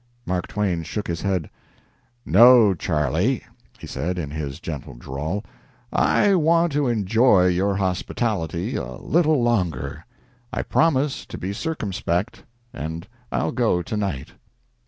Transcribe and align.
Mark 0.25 0.47
Twain 0.47 0.81
shook 0.81 1.05
his 1.07 1.21
head. 1.21 1.47
"No, 2.25 2.73
Charlie," 2.73 3.43
he 3.77 3.85
said, 3.85 4.17
in 4.17 4.31
his 4.31 4.59
gentle 4.59 4.95
drawl. 4.95 5.43
"I 5.93 6.33
want 6.33 6.71
to 6.71 6.87
enjoy 6.87 7.45
your 7.49 7.75
hospitality 7.75 8.75
a 8.75 8.93
little 8.93 9.43
longer. 9.43 10.03
I 10.51 10.63
promise 10.63 11.23
to 11.27 11.37
be 11.37 11.53
circumspect, 11.53 12.43
and 12.73 13.07
I'll 13.31 13.51
go 13.51 13.83
to 13.83 13.95
night." 13.95 14.31